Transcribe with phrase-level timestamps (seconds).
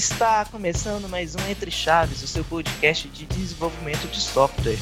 [0.00, 4.78] Está começando mais um Entre Chaves, o seu podcast de desenvolvimento de software.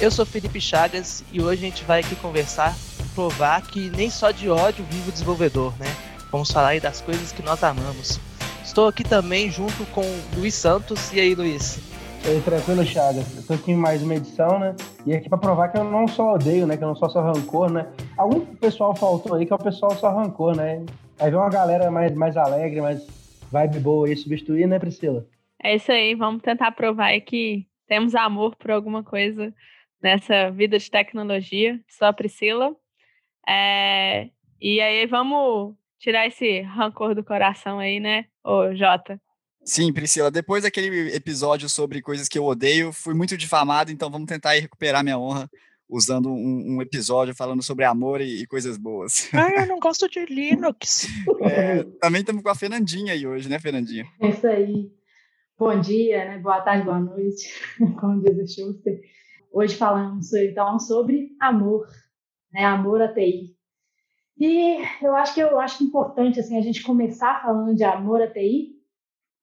[0.00, 2.74] Eu sou Felipe Chagas e hoje a gente vai aqui conversar,
[3.14, 5.86] provar que nem só de ódio vive o desenvolvedor, né?
[6.32, 8.18] Vamos falar aí das coisas que nós amamos.
[8.64, 10.02] Estou aqui também junto com
[10.34, 11.12] Luiz Santos.
[11.12, 11.78] E aí, Luiz?
[12.24, 13.26] E aí, tranquilo, Chagas?
[13.46, 14.74] Tô aqui em mais uma edição, né?
[15.06, 16.76] E aqui para provar que eu não só odeio, né?
[16.76, 17.86] Que eu não só sou rancor, né?
[18.16, 20.84] Algum pessoal faltou aí que é o pessoal só rancor, né?
[21.20, 23.04] Aí vem uma galera mais, mais alegre, mais
[23.50, 25.26] vibe boa aí substituir, né, Priscila?
[25.62, 29.52] É isso aí, vamos tentar provar que temos amor por alguma coisa
[30.00, 31.80] nessa vida de tecnologia.
[31.88, 32.74] Sou a Priscila.
[33.48, 34.28] É...
[34.60, 39.20] E aí vamos tirar esse rancor do coração aí, né, ô Jota?
[39.64, 44.28] Sim, Priscila, depois daquele episódio sobre coisas que eu odeio, fui muito difamado, então vamos
[44.28, 45.50] tentar recuperar minha honra
[45.88, 49.28] usando um, um, episódio falando sobre amor e, e, coisas boas.
[49.32, 51.06] Ah, eu não gosto de Linux.
[51.40, 54.04] É, também estamos com a Fernandinha aí hoje, né, Fernandinha?
[54.20, 54.92] É isso aí.
[55.58, 56.38] Bom dia, né?
[56.38, 57.52] boa tarde, boa noite,
[57.98, 59.00] como diz o Schuster.
[59.52, 61.86] Hoje falamos então sobre amor,
[62.52, 62.64] né?
[62.64, 63.56] Amor a TI.
[64.38, 68.30] E eu acho que eu acho importante assim a gente começar falando de amor a
[68.30, 68.76] TI,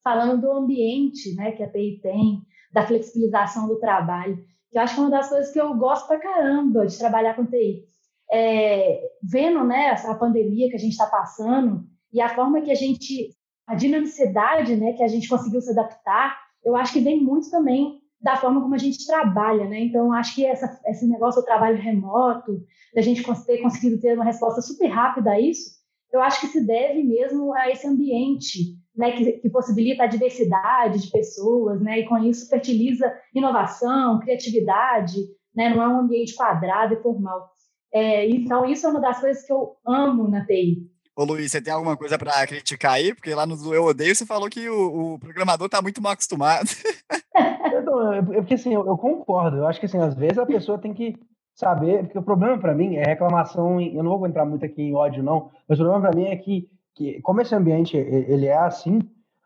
[0.01, 4.37] falando do ambiente, né, que a TI tem, da flexibilização do trabalho
[4.75, 7.33] que eu acho que é uma das coisas que eu gosto pra caramba de trabalhar
[7.33, 7.85] com TI.
[8.29, 12.75] É, vendo né, a pandemia que a gente está passando e a forma que a
[12.75, 13.29] gente,
[13.65, 18.01] a dinamicidade né, que a gente conseguiu se adaptar, eu acho que vem muito também
[18.19, 19.79] da forma como a gente trabalha, né?
[19.79, 22.61] Então, acho que essa, esse negócio do trabalho remoto,
[22.93, 25.69] da gente ter conseguido ter uma resposta super rápida a isso,
[26.11, 31.01] eu acho que se deve mesmo a esse ambiente né, que, que, possibilita a diversidade
[31.01, 35.17] de pessoas, né, e com isso fertiliza inovação, criatividade,
[35.55, 37.49] né, não é um ambiente quadrado e formal.
[37.93, 40.89] É, então, isso é uma das coisas que eu amo na TI.
[41.17, 43.15] Ô Luiz, você tem alguma coisa para criticar aí?
[43.15, 46.67] Porque lá no Eu Odeio você falou que o, o programador está muito mal acostumado.
[47.33, 49.57] é porque assim, eu, eu, concordo.
[49.57, 51.15] Eu acho que assim, às vezes a pessoa tem que
[51.53, 54.93] saber, porque o problema para mim é reclamação, eu não vou entrar muito aqui em
[54.93, 58.57] ódio não, mas o problema para mim é que que como esse ambiente ele é
[58.57, 58.99] assim,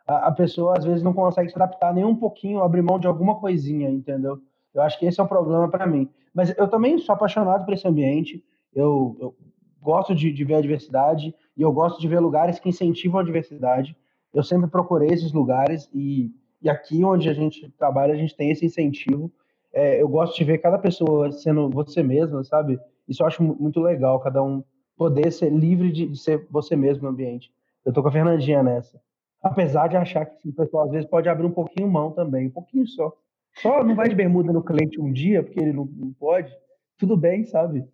[0.06, 3.40] a, pessoa às vezes não consegue se adaptar nem um pouquinho, abrir mão de alguma
[3.40, 4.40] coisinha, entendeu?
[4.74, 6.10] Eu acho que esse é o problema para mim.
[6.34, 8.44] Mas eu também sou apaixonado por esse ambiente.
[8.74, 9.36] Eu, eu
[9.82, 13.24] gosto de, de, ver a diversidade e eu gosto de ver lugares que incentivam a
[13.24, 13.96] diversidade.
[14.34, 16.32] Eu sempre procurei esses lugares e,
[16.62, 19.32] e aqui onde a gente trabalha a gente tem esse incentivo.
[19.74, 22.80] É, eu gosto de ver cada pessoa sendo você mesma, sabe?
[23.08, 24.64] Isso eu acho muito legal, cada um
[25.00, 27.50] poder ser livre de, de, ser você mesmo no ambiente.
[27.86, 29.02] Eu tô com a Fernandinha nessa.
[29.42, 32.52] Apesar de achar que o pessoal às vezes pode abrir um pouquinho mão também, um
[32.52, 33.16] pouquinho só.
[33.62, 36.54] Só não vai de bermuda no cliente um dia, porque ele não, não pode.
[36.98, 37.88] Tudo bem, sabe?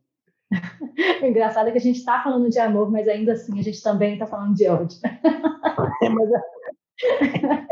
[1.21, 3.81] O engraçado é que a gente está falando de amor, mas ainda assim a gente
[3.81, 4.97] também está falando de ódio.
[6.01, 6.41] É, mas é,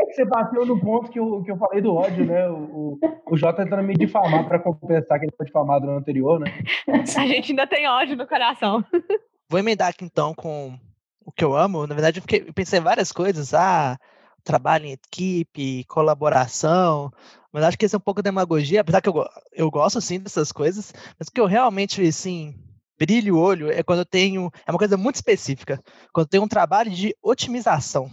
[0.09, 2.47] você bateu no ponto que eu, que eu falei do ódio, né?
[2.49, 2.99] O, o,
[3.31, 6.47] o Jota tentando me difamar para compensar que ele foi difamado no anterior, né?
[7.17, 8.83] A gente ainda tem ódio no coração.
[9.49, 10.77] Vou emendar aqui então com
[11.25, 11.87] o que eu amo.
[11.87, 13.53] Na verdade, eu, eu pensei em várias coisas.
[13.53, 13.97] Ah,
[14.43, 17.11] trabalho em equipe, colaboração.
[17.51, 20.19] Mas acho que esse é um pouco de demagogia, apesar que eu, eu gosto sim
[20.19, 20.93] dessas coisas.
[21.17, 22.55] Mas o que eu realmente, assim,
[22.99, 24.51] brilho o olho é quando eu tenho.
[24.67, 25.79] É uma coisa muito específica.
[26.11, 28.09] Quando eu tenho um trabalho de otimização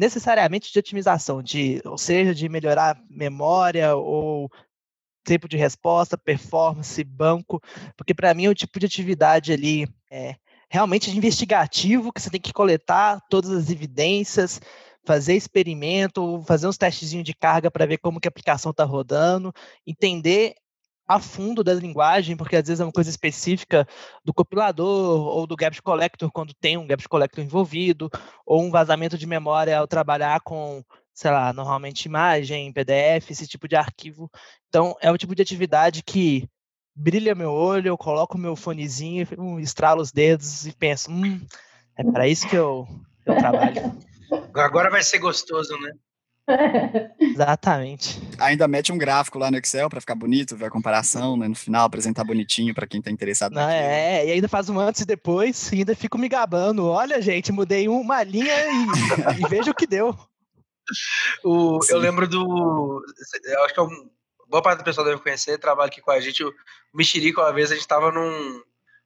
[0.00, 4.50] necessariamente de otimização, de, ou seja, de melhorar memória ou
[5.22, 7.60] tempo de resposta, performance, banco,
[7.98, 10.36] porque para mim é o tipo de atividade ali é,
[10.70, 14.58] realmente investigativo, que você tem que coletar todas as evidências,
[15.04, 19.52] fazer experimento, fazer uns testezinhos de carga para ver como que a aplicação está rodando,
[19.86, 20.54] entender
[21.10, 23.84] a fundo da linguagem, porque às vezes é uma coisa específica
[24.24, 28.08] do compilador ou do garbage collector, quando tem um garbage collector envolvido,
[28.46, 33.66] ou um vazamento de memória ao trabalhar com, sei lá, normalmente imagem, PDF, esse tipo
[33.66, 34.30] de arquivo.
[34.68, 36.48] Então, é o tipo de atividade que
[36.94, 39.26] brilha meu olho, eu coloco meu fonezinho,
[39.58, 41.44] estralo os dedos e penso, hum,
[41.96, 42.86] é para isso que eu,
[43.26, 43.98] eu trabalho.
[44.54, 45.90] Agora vai ser gostoso, né?
[47.20, 48.20] Exatamente.
[48.38, 51.48] Ainda mete um gráfico lá no Excel para ficar bonito, ver a comparação, né?
[51.48, 53.54] No final, apresentar bonitinho para quem tá interessado.
[53.54, 56.86] Não, é, e ainda faz um antes e depois, e ainda fico me gabando.
[56.86, 60.16] Olha, gente, mudei uma linha e, e veja o que deu.
[61.44, 63.04] O, eu lembro do.
[63.44, 64.10] Eu acho que é um,
[64.48, 66.44] boa parte do pessoal deve conhecer, trabalha aqui com a gente.
[66.44, 66.52] O
[66.92, 68.62] Mexerico, uma vez, a gente estava num.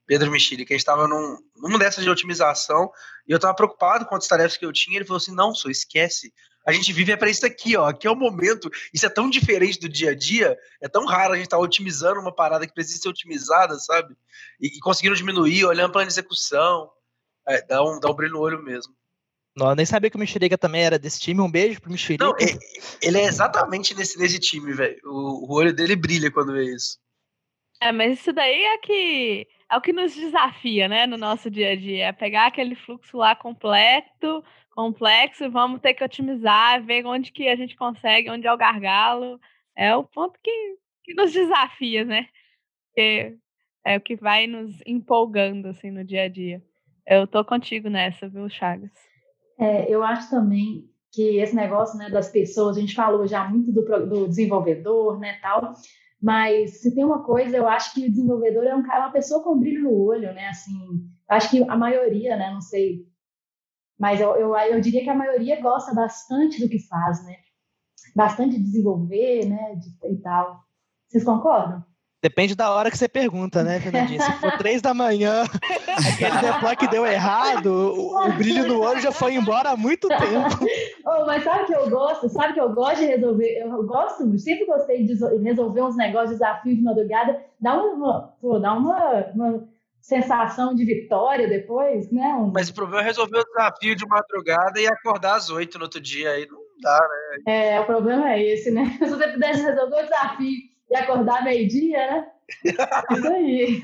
[0.07, 2.91] Pedro Mexerico, a gente estava num, numa dessas de otimização
[3.27, 4.97] e eu estava preocupado com as tarefas que eu tinha.
[4.97, 6.33] Ele falou assim: não, só esquece
[6.65, 7.87] a gente vive é para isso aqui, ó.
[7.87, 8.69] Aqui é o momento.
[8.93, 10.57] Isso é tão diferente do dia a dia.
[10.81, 14.15] É tão raro a gente estar tá otimizando uma parada que precisa ser otimizada, sabe?
[14.59, 16.89] E, e conseguindo diminuir, olhando para a execução.
[17.47, 18.93] É, dá, um, dá um brilho no olho mesmo.
[19.55, 21.39] Não, eu nem sabia que o Mexerica também era desse time.
[21.39, 22.25] Um beijo pro Mexerica.
[22.25, 22.33] Não,
[23.01, 24.99] ele é exatamente nesse, nesse time, velho.
[25.05, 26.97] O, o olho dele brilha quando vê isso.
[27.81, 31.71] É, mas isso daí é que é o que nos desafia, né, no nosso dia
[31.71, 32.07] a dia.
[32.07, 34.43] É pegar aquele fluxo lá completo,
[34.75, 39.39] complexo, vamos ter que otimizar, ver onde que a gente consegue, onde é o gargalo.
[39.75, 42.27] É o ponto que, que nos desafia, né?
[42.87, 43.37] Porque
[43.85, 46.61] é o que vai nos empolgando, assim, no dia a dia.
[47.07, 48.91] Eu tô contigo nessa, viu, Chagas?
[49.59, 53.71] É, eu acho também que esse negócio né, das pessoas, a gente falou já muito
[53.71, 55.73] do, do desenvolvedor, né, tal,
[56.21, 59.41] mas se tem uma coisa, eu acho que o desenvolvedor é um cara, uma pessoa
[59.41, 60.73] com brilho no olho, né, assim,
[61.29, 63.05] acho que a maioria, né, não sei,
[63.99, 67.35] mas eu, eu, eu diria que a maioria gosta bastante do que faz, né,
[68.15, 70.59] bastante de desenvolver, né, de, e tal.
[71.07, 71.83] Vocês concordam?
[72.25, 74.19] Depende da hora que você pergunta, né, Fernandinha?
[74.19, 75.43] Se for três da manhã,
[76.11, 80.07] aquele deploy que deu errado, o, o, brilho no olho já foi embora há muito
[80.07, 80.65] tempo.
[81.05, 82.27] oh, mas sabe que eu gosto?
[82.29, 83.59] Sabe que eu gosto de resolver?
[83.59, 85.13] Eu gosto, sempre gostei de
[85.43, 87.39] resolver uns negócios, desafios de madrugada.
[87.59, 89.69] Dá uma, pô, dá uma, uma
[90.05, 92.27] sensação de vitória depois, né?
[92.35, 92.51] Um...
[92.53, 95.99] Mas o problema é resolver o desafio de madrugada e acordar às oito no outro
[95.99, 97.71] dia, aí não dá, né?
[97.71, 98.85] É, o problema é esse, né?
[98.99, 100.59] Se você pudesse resolver o desafio
[100.91, 102.27] e acordar meio-dia, né?
[103.17, 103.81] Isso aí.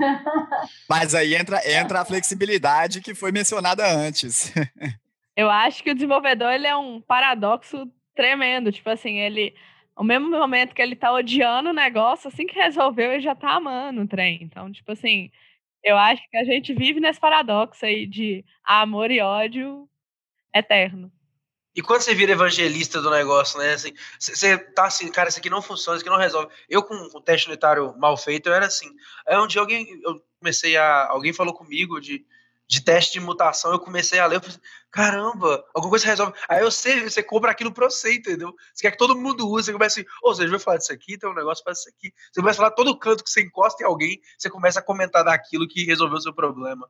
[0.88, 4.54] Mas aí entra, entra a flexibilidade que foi mencionada antes.
[5.36, 8.72] Eu acho que o desenvolvedor ele é um paradoxo tremendo.
[8.72, 9.56] Tipo assim, ele.
[9.96, 13.56] Ao mesmo momento que ele tá odiando o negócio, assim que resolveu, ele já tá
[13.56, 14.40] amando o trem.
[14.44, 15.32] Então, tipo assim,
[15.84, 19.88] eu acho que a gente vive nesse paradoxo aí de amor e ódio
[20.54, 21.12] eterno.
[21.74, 23.74] E quando você vira evangelista do negócio, né?
[23.74, 26.54] Assim, você tá assim, cara, isso aqui não funciona, isso aqui não resolve.
[26.68, 28.90] Eu, com o teste unitário mal feito, eu era assim.
[29.26, 31.08] Aí um dia alguém, eu comecei a.
[31.08, 32.26] Alguém falou comigo de,
[32.72, 34.58] de teste de mutação, eu comecei a ler, eu falei,
[34.90, 36.34] caramba, alguma coisa resolve.
[36.48, 38.56] Aí sei, você compra aquilo pra você, entendeu?
[38.74, 40.94] Você quer que todo mundo use, você começa assim, ô, oh, você vai falar disso
[40.94, 42.14] aqui, tem um negócio para isso aqui.
[42.32, 45.26] Você começa a falar todo canto que você encosta em alguém, você começa a comentar
[45.26, 46.90] daquilo que resolveu o seu problema.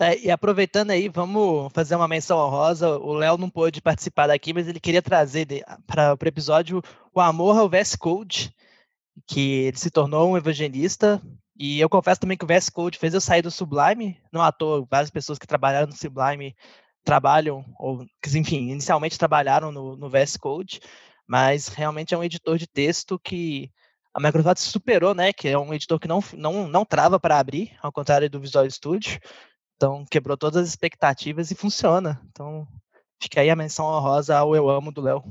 [0.00, 2.98] É, e aproveitando aí, vamos fazer uma menção honrosa.
[2.98, 5.46] O Léo não pôde participar daqui, mas ele queria trazer
[5.86, 6.82] para o episódio
[7.14, 8.52] o amor ao VS Code,
[9.24, 11.22] que ele se tornou um evangelista.
[11.64, 14.20] E eu confesso também que o VS Code fez eu sair do Sublime.
[14.32, 16.56] Não à toa, várias pessoas que trabalharam no Sublime
[17.04, 18.04] trabalham, ou
[18.34, 20.80] enfim, inicialmente trabalharam no, no VS Code,
[21.24, 23.70] mas realmente é um editor de texto que
[24.12, 25.32] a Microsoft superou, né?
[25.32, 28.68] Que é um editor que não, não, não trava para abrir, ao contrário do Visual
[28.68, 29.20] Studio.
[29.76, 32.20] Então, quebrou todas as expectativas e funciona.
[32.32, 32.66] Então,
[33.22, 35.22] fica aí a menção honrosa ao Eu Amo do Léo.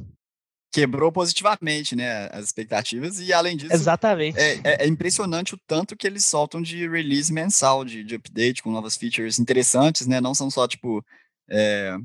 [0.71, 3.73] Quebrou positivamente, né, as expectativas e, além disso...
[3.73, 4.39] Exatamente.
[4.39, 8.63] É, é, é impressionante o tanto que eles soltam de release mensal, de, de update
[8.63, 11.03] com novas features interessantes, né, não são só, tipo,
[11.50, 11.97] é,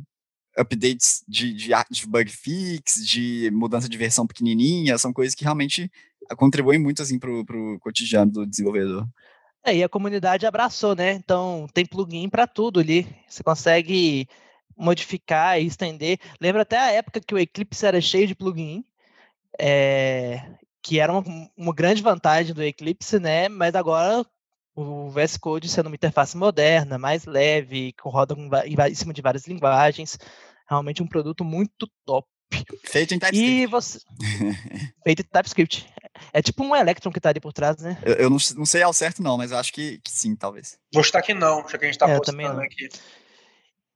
[0.58, 5.90] updates de, de, de bug fix, de mudança de versão pequenininha, são coisas que realmente
[6.36, 9.06] contribuem muito, assim, pro, pro cotidiano do desenvolvedor.
[9.64, 11.12] É, e a comunidade abraçou, né?
[11.12, 13.06] Então tem plugin para tudo ali.
[13.28, 14.28] Você consegue
[14.76, 16.18] modificar e estender.
[16.40, 18.84] Lembra até a época que o Eclipse era cheio de plugin,
[19.58, 20.42] é,
[20.82, 21.24] que era uma,
[21.56, 23.48] uma, grande vantagem do Eclipse, né?
[23.48, 24.24] Mas agora
[24.74, 28.50] o VS Code sendo uma interface moderna, mais leve, que roda em,
[28.90, 30.18] em cima de várias linguagens,
[30.68, 32.28] realmente um produto muito top.
[32.84, 33.50] Feito em TypeScript.
[33.50, 33.98] E você...
[35.02, 35.86] Feito em TypeScript.
[36.32, 37.98] É tipo um Electron que tá ali por trás, né?
[38.04, 40.78] Eu, eu não, não, sei ao certo, não, mas eu acho que, que sim, talvez.
[40.92, 42.88] Vou estar que não, já que a gente tá é, postando aqui.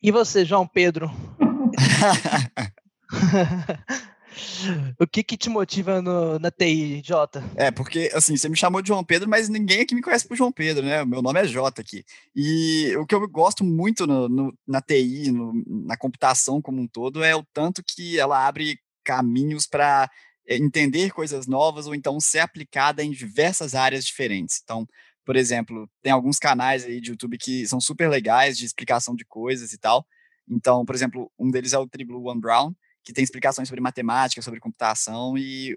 [0.03, 1.11] E você, João Pedro?
[4.99, 7.45] o que que te motiva no, na TI, Jota?
[7.55, 10.39] É, porque, assim, você me chamou de João Pedro, mas ninguém aqui me conhece por
[10.39, 11.05] João Pedro, né?
[11.05, 12.03] Meu nome é Jota aqui.
[12.35, 15.31] E o que eu gosto muito no, no, na TI,
[15.67, 20.11] na computação como um todo, é o tanto que ela abre caminhos para
[20.47, 24.63] é, entender coisas novas ou então ser aplicada em diversas áreas diferentes.
[24.65, 24.89] Então,
[25.25, 29.25] por exemplo, tem alguns canais aí de YouTube que são super legais de explicação de
[29.25, 30.07] coisas e tal.
[30.49, 32.75] Então, por exemplo, um deles é o Triblu One Brown,
[33.05, 35.77] que tem explicações sobre matemática, sobre computação, e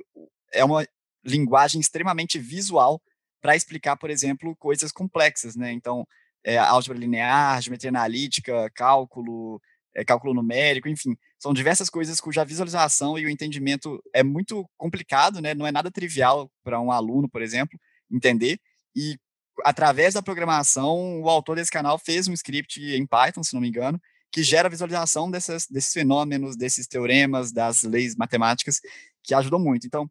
[0.51, 0.85] é uma
[1.23, 3.01] linguagem extremamente visual
[3.41, 5.71] para explicar, por exemplo, coisas complexas, né?
[5.71, 6.05] Então,
[6.43, 9.61] é, álgebra linear, geometria analítica, cálculo,
[9.95, 15.41] é, cálculo numérico, enfim, são diversas coisas cuja visualização e o entendimento é muito complicado,
[15.41, 15.53] né?
[15.53, 17.79] Não é nada trivial para um aluno, por exemplo,
[18.11, 18.59] entender.
[18.95, 19.17] E
[19.63, 23.67] através da programação, o autor desse canal fez um script em Python, se não me
[23.67, 28.81] engano, que gera visualização dessas, desses fenômenos, desses teoremas, das leis matemáticas,
[29.23, 29.85] que ajudam muito.
[29.85, 30.09] Então,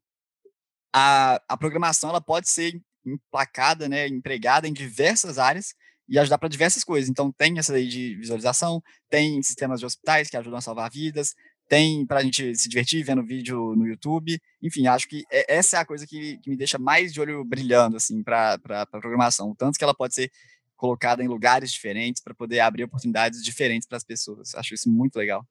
[0.95, 5.75] a, a programação ela pode ser emplacada, né, empregada em diversas áreas,
[6.09, 7.09] e ajudar para diversas coisas.
[7.09, 11.35] Então, tem essa aí de visualização, tem sistemas de hospitais que ajudam a salvar vidas,
[11.73, 14.39] tem para a gente se divertir vendo vídeo no YouTube.
[14.63, 17.43] Enfim, acho que é, essa é a coisa que, que me deixa mais de olho
[17.43, 19.55] brilhando assim para a programação.
[19.57, 20.31] Tanto que ela pode ser
[20.77, 24.55] colocada em lugares diferentes para poder abrir oportunidades diferentes para as pessoas.
[24.55, 25.47] Acho isso muito legal.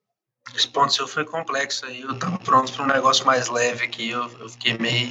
[0.54, 2.02] Esse ponto seu foi complexo aí.
[2.02, 4.10] Eu tava pronto para um negócio mais leve aqui.
[4.10, 5.10] Eu, eu fiquei meio,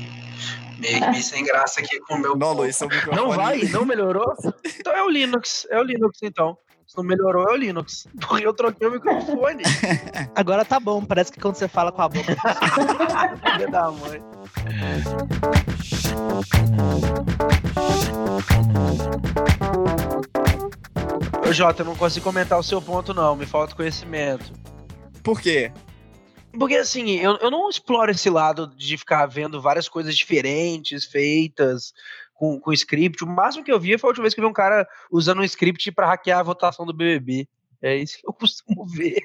[0.79, 2.37] meio, meio sem graça aqui com o meu.
[2.37, 3.17] Não, Luiz, seu microfone.
[3.17, 3.63] Não vai?
[3.63, 4.33] Não melhorou?
[4.79, 5.67] Então é o Linux.
[5.69, 6.57] É o Linux, então.
[6.95, 8.07] Não melhorou, é o Linux.
[8.19, 9.63] Porque eu troquei o microfone.
[10.35, 11.03] Agora tá bom.
[11.03, 12.35] Parece que quando você fala com a boca.
[13.53, 14.21] Filha da mãe.
[21.47, 23.35] Ô, Jota, eu não consigo comentar o seu ponto, não.
[23.35, 24.51] Me falta conhecimento.
[25.23, 25.71] Por quê?
[26.57, 31.93] Porque assim, eu, eu não exploro esse lado de ficar vendo várias coisas diferentes, feitas,
[32.41, 33.23] com, com script.
[33.23, 35.41] O máximo que eu vi foi a última vez que eu vi um cara usando
[35.41, 37.47] um script para hackear a votação do BBB.
[37.79, 39.21] É isso que eu costumo ver.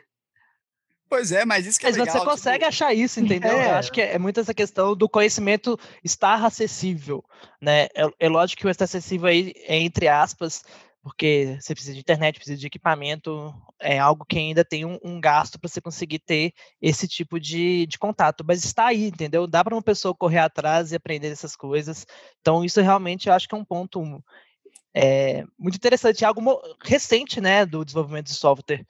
[1.09, 2.19] Pois é, mas isso que é mas legal.
[2.19, 2.69] você consegue tipo...
[2.69, 3.53] achar isso, entendeu?
[3.53, 3.71] É.
[3.71, 7.25] Eu acho que é muito essa questão do conhecimento estar acessível,
[7.59, 7.85] né?
[7.95, 10.63] É, é lógico que o estar acessível aí é entre aspas,
[11.07, 15.21] porque você precisa de internet, precisa de equipamento, é algo que ainda tem um, um
[15.21, 19.47] gasto para você conseguir ter esse tipo de, de contato, mas está aí, entendeu?
[19.47, 22.05] Dá para uma pessoa correr atrás e aprender essas coisas.
[22.41, 24.21] Então, isso realmente eu acho que é um ponto
[24.93, 28.85] é, muito interessante, algo recente, né, do desenvolvimento de software.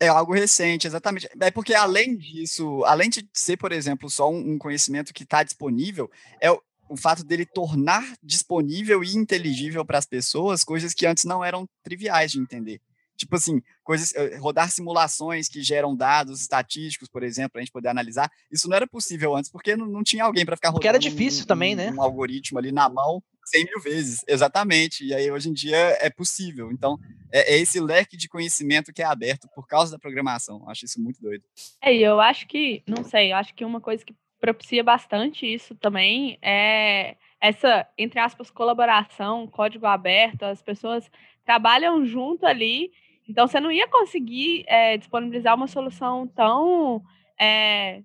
[0.00, 1.28] É algo recente, exatamente.
[1.40, 5.44] É porque além disso, além de ser, por exemplo, só um, um conhecimento que está
[5.44, 6.48] disponível, é,
[6.88, 11.68] o fato dele tornar disponível e inteligível para as pessoas coisas que antes não eram
[11.82, 12.80] triviais de entender.
[13.18, 17.72] Tipo assim, coisas, eh, rodar simulações que geram dados estatísticos, por exemplo, para a gente
[17.72, 18.30] poder analisar.
[18.48, 20.78] Isso não era possível antes, porque não, não tinha alguém para ficar rodando.
[20.78, 21.90] Porque era difícil um, também, né?
[21.90, 24.24] Um algoritmo ali na mão 100 mil vezes.
[24.28, 25.04] Exatamente.
[25.04, 26.70] E aí, hoje em dia, é possível.
[26.70, 26.96] Então,
[27.32, 30.68] é, é, esse leque de conhecimento que é aberto por causa da programação.
[30.68, 31.42] Acho isso muito doido.
[31.82, 35.46] É, e eu acho que, não sei, eu acho que uma coisa que propicia bastante
[35.46, 41.10] isso também é essa, entre aspas, colaboração, código aberto, as pessoas
[41.44, 42.90] trabalham junto ali,
[43.28, 47.02] então você não ia conseguir é, disponibilizar uma solução tão
[47.38, 48.02] é,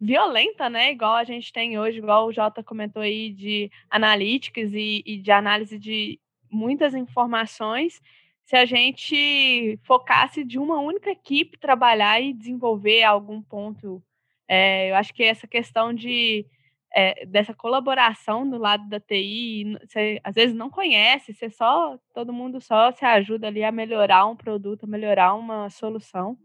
[0.00, 0.92] violenta, né?
[0.92, 5.30] Igual a gente tem hoje, igual o Jota comentou aí, de analytics e, e de
[5.32, 8.00] análise de muitas informações,
[8.44, 14.02] se a gente focasse de uma única equipe trabalhar e desenvolver algum ponto
[14.48, 16.46] é, eu acho que essa questão de
[16.94, 22.32] é, dessa colaboração do lado da TI, você às vezes não conhece, você só todo
[22.32, 26.38] mundo só se ajuda ali a melhorar um produto, a melhorar uma solução.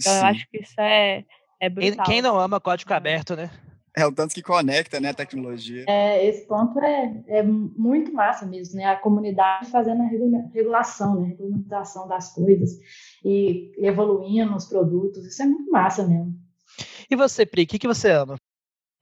[0.00, 0.18] Então, Sim.
[0.20, 1.24] eu acho que isso é,
[1.60, 2.06] é brutal.
[2.06, 3.50] Quem não ama código aberto, né?
[3.94, 5.84] É o tanto que conecta, né, a tecnologia.
[5.88, 8.84] É, esse ponto é, é muito massa mesmo, né?
[8.84, 10.06] A comunidade fazendo a
[10.54, 11.26] regulação, né?
[11.26, 12.78] A regulamentação das coisas
[13.24, 15.26] e evoluindo os produtos.
[15.26, 16.34] Isso é muito massa mesmo.
[17.10, 18.36] E você, Pri, o que, que você ama?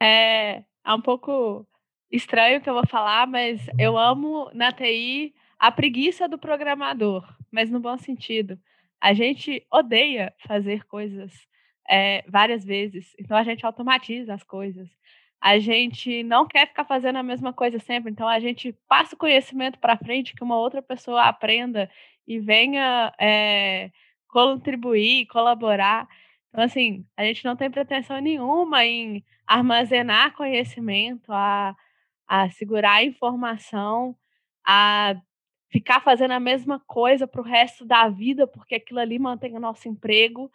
[0.00, 1.66] É, é um pouco
[2.10, 7.70] estranho que eu vou falar, mas eu amo na TI a preguiça do programador, mas
[7.70, 8.58] no bom sentido.
[8.98, 11.32] A gente odeia fazer coisas
[11.88, 14.88] é, várias vezes, então a gente automatiza as coisas.
[15.40, 19.18] A gente não quer ficar fazendo a mesma coisa sempre, então a gente passa o
[19.18, 21.90] conhecimento para frente que uma outra pessoa aprenda
[22.26, 23.90] e venha é,
[24.28, 26.08] contribuir, colaborar.
[26.50, 31.76] Então, assim, a gente não tem pretensão nenhuma em armazenar conhecimento, a,
[32.26, 34.16] a segurar informação,
[34.66, 35.14] a
[35.70, 39.60] ficar fazendo a mesma coisa para o resto da vida, porque aquilo ali mantém o
[39.60, 40.50] nosso emprego.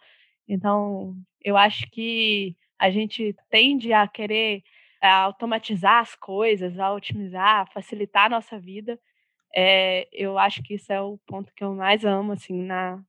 [0.48, 4.62] Então, eu acho que a gente tende a querer
[5.02, 8.98] eh, automatizar as coisas, a otimizar, a facilitar a nossa vida.
[9.56, 13.02] É, eu acho que isso é o ponto que eu mais amo assim na,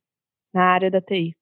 [0.53, 1.35] na área da TI.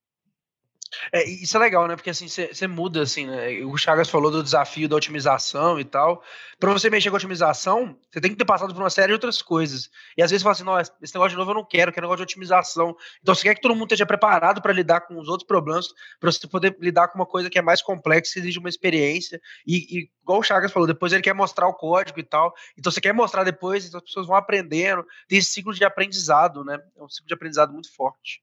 [1.12, 1.96] É, isso é legal, né?
[1.96, 3.64] Porque assim, você muda, assim, né?
[3.66, 6.24] O Chagas falou do desafio da otimização e tal.
[6.60, 9.42] Para você mexer com otimização, você tem que ter passado por uma série de outras
[9.42, 9.90] coisas.
[10.18, 12.26] E às vezes você fala assim, esse negócio de novo eu não quero, quero negócio
[12.26, 12.96] de otimização.
[13.22, 15.88] Então você quer que todo mundo esteja preparado para lidar com os outros problemas,
[16.20, 19.42] para você poder lidar com uma coisa que é mais complexa, que exige uma experiência.
[19.66, 22.54] E, e igual o Chagas falou, depois ele quer mostrar o código e tal.
[22.78, 25.06] Então você quer mostrar depois, então as pessoas vão aprendendo.
[25.28, 26.80] Tem esse ciclo de aprendizado, né?
[26.98, 28.42] É um ciclo de aprendizado muito forte.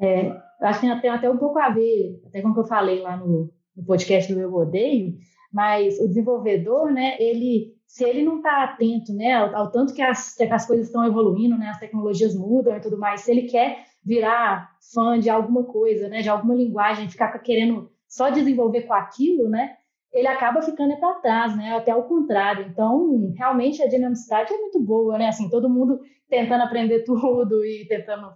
[0.00, 3.00] É, acho que tem até um pouco a ver, até com o que eu falei
[3.00, 5.14] lá no, no podcast do Eu Odeio,
[5.52, 10.02] mas o desenvolvedor, né, ele, se ele não está atento, né, ao, ao, tanto que
[10.02, 13.42] as, que as coisas estão evoluindo, né, as tecnologias mudam e tudo mais, se ele
[13.42, 18.94] quer virar fã de alguma coisa, né, de alguma linguagem, ficar querendo só desenvolver com
[18.94, 19.76] aquilo, né,
[20.12, 21.74] ele acaba ficando para trás, né?
[21.74, 22.66] Até o contrário.
[22.68, 25.28] Então, realmente a dinamicidade é muito boa, né?
[25.28, 28.30] Assim, todo mundo tentando aprender tudo e tentando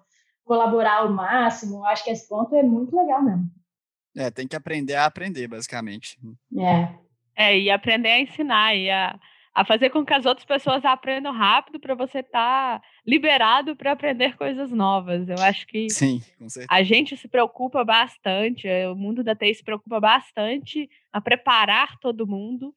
[0.46, 1.84] colaborar ao máximo.
[1.84, 3.50] Acho que esse ponto é muito legal mesmo.
[4.16, 6.18] É, tem que aprender a aprender, basicamente.
[6.56, 6.94] É.
[7.36, 9.18] É, e aprender a ensinar e a,
[9.54, 13.92] a fazer com que as outras pessoas aprendam rápido para você estar tá liberado para
[13.92, 15.28] aprender coisas novas.
[15.28, 16.22] Eu acho que Sim,
[16.70, 22.26] a gente se preocupa bastante, o mundo da TI se preocupa bastante a preparar todo
[22.26, 22.74] mundo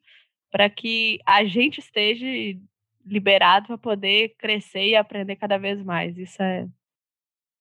[0.51, 2.25] para que a gente esteja
[3.05, 6.17] liberado para poder crescer e aprender cada vez mais.
[6.17, 6.67] Isso é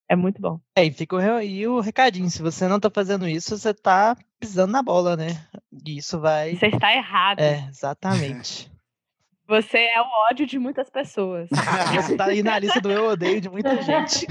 [0.09, 0.59] é muito bom.
[0.75, 4.17] É, e fica o, e o recadinho, se você não tá fazendo isso, você tá
[4.41, 5.47] pisando na bola, né?
[5.87, 6.57] E isso vai...
[6.57, 7.41] Você está errado.
[7.41, 8.71] É, exatamente.
[9.49, 11.49] Você é o ódio de muitas pessoas.
[11.97, 14.27] você tá aí na lista do eu odeio de muita gente.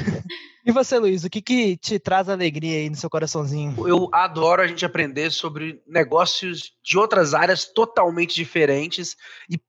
[0.63, 3.73] E você, Luiz, o que, que te traz alegria aí no seu coraçãozinho?
[3.87, 9.15] Eu adoro a gente aprender sobre negócios de outras áreas totalmente diferentes
[9.49, 9.59] e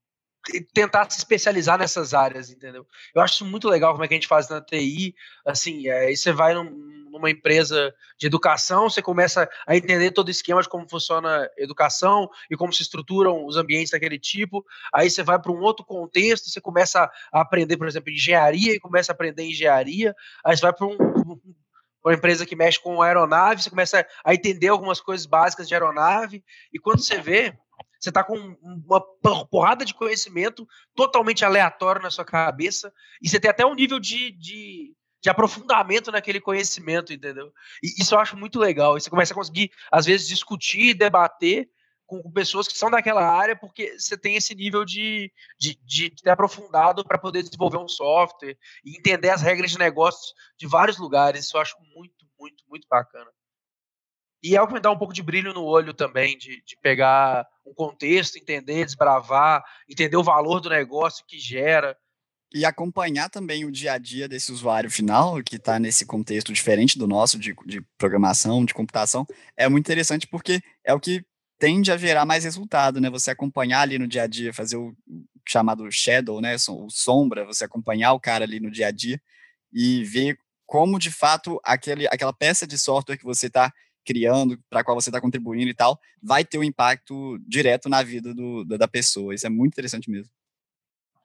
[0.72, 2.86] tentar se especializar nessas áreas, entendeu?
[3.14, 5.14] Eu acho muito legal como é que a gente faz na TI,
[5.44, 6.70] assim, é, aí você vai num,
[7.10, 11.62] numa empresa de educação, você começa a entender todo o esquema de como funciona a
[11.62, 15.84] educação e como se estruturam os ambientes daquele tipo, aí você vai para um outro
[15.84, 20.14] contexto, você começa a aprender, por exemplo, engenharia e começa a aprender engenharia,
[20.44, 20.96] aí você vai para um,
[22.04, 26.42] uma empresa que mexe com aeronave, você começa a entender algumas coisas básicas de aeronave,
[26.72, 27.56] e quando você vê,
[27.98, 29.00] você está com uma
[29.46, 34.30] porrada de conhecimento totalmente aleatório na sua cabeça e você tem até um nível de,
[34.32, 37.52] de, de aprofundamento naquele conhecimento, entendeu?
[37.82, 38.96] E isso eu acho muito legal.
[38.96, 41.68] E você começa a conseguir, às vezes, discutir, debater
[42.08, 46.30] com, pessoas que são daquela área, porque você tem esse nível de, de, de ter
[46.30, 51.44] aprofundado para poder desenvolver um software e entender as regras de negócios de vários lugares.
[51.44, 53.30] Isso eu acho muito, muito, muito bacana.
[54.42, 56.76] E é o que me dá um pouco de brilho no olho também, de, de
[56.80, 61.96] pegar um contexto, entender, desbravar, entender o valor do negócio que gera.
[62.54, 66.98] E acompanhar também o dia a dia desse usuário final, que está nesse contexto diferente
[66.98, 71.22] do nosso, de, de programação, de computação, é muito interessante porque é o que
[71.58, 73.10] tende a gerar mais resultado, né?
[73.10, 74.94] Você acompanhar ali no dia a dia, fazer o
[75.46, 76.54] chamado shadow, né?
[76.68, 79.20] O sombra, você acompanhar o cara ali no dia a dia
[79.72, 83.72] e ver como de fato aquele, aquela peça de software que você está
[84.08, 88.32] criando, para qual você está contribuindo e tal, vai ter um impacto direto na vida
[88.34, 89.34] do, da pessoa.
[89.34, 90.32] Isso é muito interessante mesmo.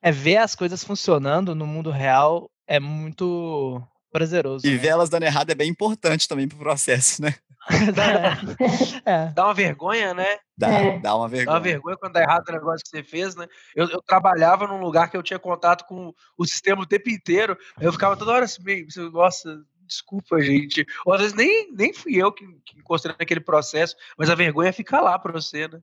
[0.01, 4.67] É ver as coisas funcionando no mundo real é muito prazeroso.
[4.67, 4.77] E né?
[4.77, 7.33] ver elas dando errado é bem importante também para o processo, né?
[9.05, 9.27] é.
[9.33, 10.37] Dá uma vergonha, né?
[10.57, 10.99] Dá, é.
[10.99, 11.45] dá uma vergonha.
[11.45, 13.47] Dá uma vergonha quando dá errado o negócio que você fez, né?
[13.73, 17.57] Eu, eu, trabalhava num lugar que eu tinha contato com o sistema o tempo inteiro.
[17.79, 20.85] Eu ficava toda hora assim, meio, nossa, desculpa, gente.
[21.05, 24.73] Ou às vezes nem, nem fui eu que, que encostei naquele processo, mas a vergonha
[24.73, 25.79] fica lá para você, né?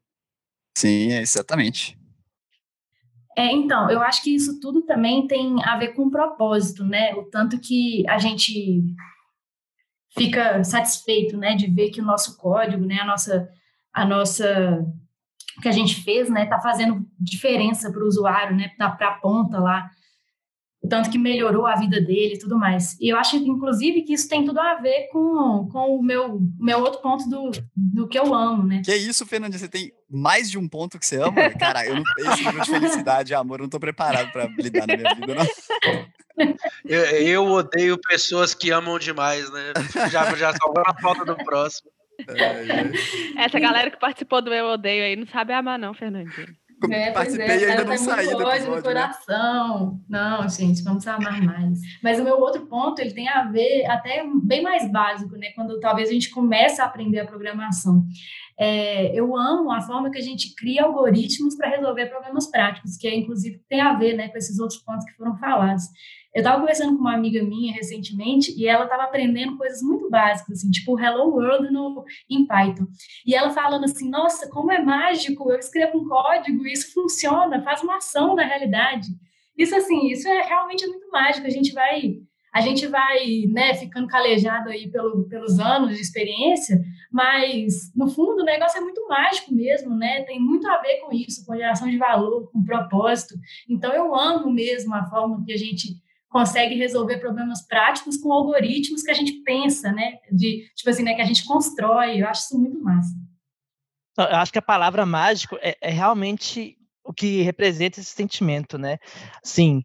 [0.76, 1.98] Sim, exatamente.
[3.36, 7.14] É, então, eu acho que isso tudo também tem a ver com o propósito, né?
[7.14, 8.82] O tanto que a gente
[10.16, 13.48] fica satisfeito, né, de ver que o nosso código, né, a nossa,
[13.92, 14.84] a nossa,
[15.56, 19.12] o que a gente fez, né, tá fazendo diferença para o usuário, né, para a
[19.12, 19.88] ponta lá
[20.82, 22.96] o tanto que melhorou a vida dele e tudo mais.
[22.98, 26.80] E eu acho, inclusive, que isso tem tudo a ver com, com o meu, meu
[26.80, 28.80] outro ponto do, do que eu amo, né?
[28.84, 29.58] Que isso, Fernanda?
[29.58, 31.50] Você tem mais de um ponto que você ama?
[31.58, 34.86] Cara, eu não, esse nível de felicidade e amor, eu não tô preparado para lidar
[34.86, 36.06] na minha vida, não.
[36.86, 39.72] Eu, eu, odeio pessoas que amam demais, né?
[40.10, 41.90] Já, já salvou a falta do próximo.
[42.28, 46.48] É, Essa galera que participou do Eu Odeio aí não sabe amar, não, Fernandinho.
[46.90, 48.82] É, participei é, e ainda não saí do episódio, no né?
[48.82, 50.00] coração.
[50.08, 51.80] Não, gente, vamos amar mais.
[52.02, 55.48] Mas o meu outro ponto, ele tem a ver até bem mais básico, né?
[55.54, 58.04] Quando talvez a gente começa a aprender a programação.
[58.58, 63.08] É, eu amo a forma que a gente cria algoritmos para resolver problemas práticos, que
[63.08, 65.84] é, inclusive tem a ver né, com esses outros pontos que foram falados.
[66.32, 70.58] Eu estava conversando com uma amiga minha recentemente e ela estava aprendendo coisas muito básicas,
[70.58, 72.86] assim, tipo Hello World no, em Python.
[73.26, 75.50] E ela falando assim: Nossa, como é mágico!
[75.50, 79.08] Eu escrevo um código e isso funciona, faz uma ação na realidade.
[79.58, 81.46] Isso, assim, isso é realmente muito mágico.
[81.46, 82.14] A gente vai.
[82.52, 88.42] A gente vai né, ficando calejado aí pelo, pelos anos de experiência, mas no fundo
[88.42, 90.22] o negócio é muito mágico mesmo, né?
[90.22, 93.34] Tem muito a ver com isso, com geração de valor, com propósito.
[93.68, 95.94] Então eu amo mesmo a forma que a gente
[96.30, 100.18] consegue resolver problemas práticos com algoritmos que a gente pensa, né?
[100.32, 101.14] De, tipo assim, né?
[101.14, 102.22] Que a gente constrói.
[102.22, 103.14] Eu acho isso muito massa.
[104.16, 108.98] Eu acho que a palavra mágico é, é realmente o que representa esse sentimento, né?
[109.42, 109.82] Sim,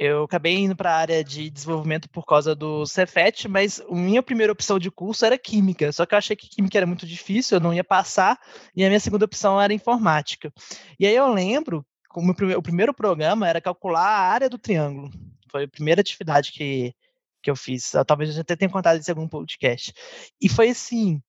[0.00, 4.22] Eu acabei indo para a área de desenvolvimento por causa do Cefet, mas a minha
[4.22, 7.56] primeira opção de curso era química, só que eu achei que química era muito difícil,
[7.56, 8.38] eu não ia passar,
[8.76, 10.52] e a minha segunda opção era informática.
[11.00, 15.10] E aí eu lembro, como o primeiro programa era calcular a área do triângulo.
[15.50, 16.94] Foi a primeira atividade que,
[17.42, 17.92] que eu fiz.
[18.06, 19.92] Talvez eu até tenha contado isso em algum podcast.
[20.40, 21.20] E foi assim,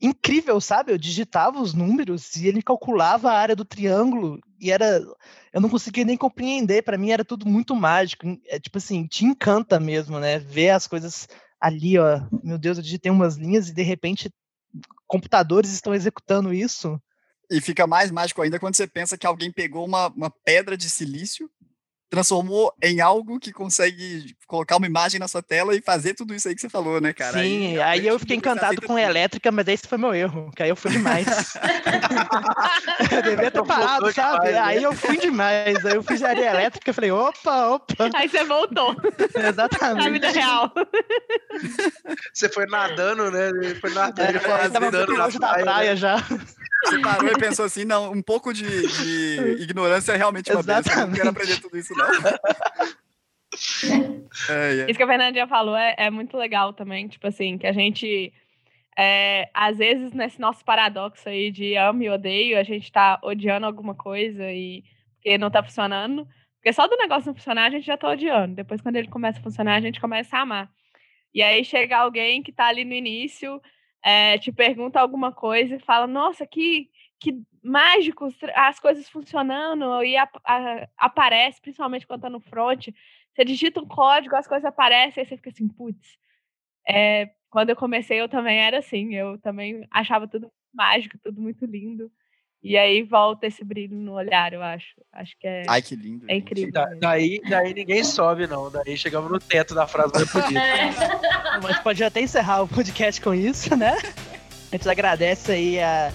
[0.00, 0.92] incrível, sabe?
[0.92, 5.00] Eu digitava os números e ele calculava a área do triângulo e era
[5.52, 9.24] eu não conseguia nem compreender, para mim era tudo muito mágico, é tipo assim, te
[9.24, 10.38] encanta mesmo, né?
[10.38, 11.28] Ver as coisas
[11.60, 14.30] ali, ó, meu Deus, eu digitei umas linhas e de repente
[15.06, 17.00] computadores estão executando isso.
[17.50, 20.88] E fica mais mágico ainda quando você pensa que alguém pegou uma, uma pedra de
[20.88, 21.50] silício
[22.10, 26.48] transformou em algo que consegue colocar uma imagem na sua tela e fazer tudo isso
[26.48, 27.40] aí que você falou, né, cara?
[27.40, 30.68] Sim, aí, aí eu fiquei encantado com elétrica, mas esse foi meu erro, que aí
[30.68, 31.24] eu fui demais.
[33.12, 34.48] eu devia ter parado, sabe?
[34.48, 34.86] Demais, aí né?
[34.86, 38.10] eu fui demais, aí eu fiz área elétrica, falei, opa, opa.
[38.20, 38.96] Aí você voltou.
[39.34, 40.04] Exatamente.
[40.04, 40.72] Na vida real.
[42.34, 43.50] Você foi nadando, né?
[43.80, 45.96] Foi nadando, é, ele foi tava muito longe da praia né?
[45.96, 46.16] já.
[46.90, 50.88] Você parou e pensou assim, não, um pouco de, de ignorância é realmente uma Exatamente.
[50.88, 51.02] bênção.
[51.02, 52.06] Eu não quero aprender tudo isso, não.
[54.50, 54.90] é, é.
[54.90, 58.32] Isso que a Fernandinha falou é, é, muito legal também, tipo assim, que a gente,
[58.98, 63.66] é, às vezes, nesse nosso paradoxo aí de amo e odeio, a gente tá odiando
[63.66, 64.82] alguma coisa e
[65.20, 66.26] porque não tá funcionando,
[66.56, 69.38] porque só do negócio não funcionar a gente já tá odiando, depois quando ele começa
[69.38, 70.70] a funcionar a gente começa a amar.
[71.32, 73.60] E aí chega alguém que tá ali no início
[74.02, 80.16] é, te pergunta alguma coisa e fala, nossa, que, que mágicos, as coisas funcionando, e
[80.16, 82.88] a, a, aparece, principalmente quando tá no front,
[83.34, 86.18] você digita um código, as coisas aparecem, aí você fica assim, putz.
[86.88, 91.66] É, quando eu comecei, eu também era assim, eu também achava tudo mágico, tudo muito
[91.66, 92.10] lindo.
[92.62, 94.86] E aí volta esse brilho no olhar, eu acho.
[95.12, 95.64] Acho que é.
[95.66, 96.26] Ai, que lindo.
[96.28, 96.72] É incrível.
[96.72, 98.70] Da, daí, daí ninguém sobe, não.
[98.70, 100.60] Daí chegamos no teto da frase do Epodito.
[101.62, 103.96] Mas pode até encerrar o podcast com isso, né?
[104.70, 106.12] A gente agradece aí a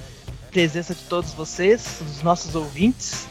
[0.52, 3.28] presença de todos vocês, os nossos ouvintes.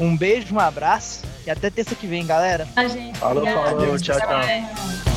[0.00, 2.66] Um beijo, um abraço e até terça que vem, galera.
[2.74, 3.16] A gente.
[3.18, 3.98] Falou, falou.
[3.98, 5.13] Tchau, tchau.